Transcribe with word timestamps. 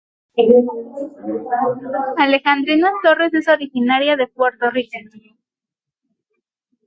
Alejandrina 2.17 2.89
Torres 3.03 3.35
es 3.35 3.47
originaria 3.47 4.15
de 4.15 4.25
Puerto 4.25 4.71
Rico. 4.71 4.97